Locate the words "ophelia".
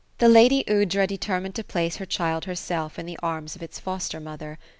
0.17-0.33